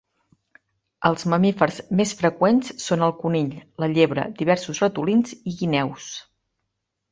Els 1.09 1.25
mamífers 1.33 1.77
més 1.99 2.13
freqüents 2.21 2.73
són 2.87 3.05
el 3.09 3.13
conill, 3.21 3.53
la 3.85 3.91
llebre, 3.93 4.27
diversos 4.41 4.83
ratolins 4.87 5.39
i 5.53 5.57
guineus. 5.63 6.11